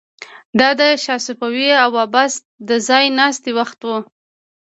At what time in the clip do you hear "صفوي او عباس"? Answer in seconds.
1.25-2.33